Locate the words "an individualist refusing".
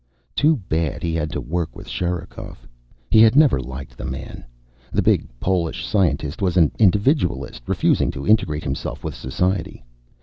6.57-8.09